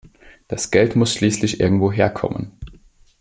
Das 0.47 0.71
Geld 0.71 0.95
muss 0.95 1.13
schließlich 1.13 1.59
irgendwo 1.59 1.91
herkommen. 1.91 2.53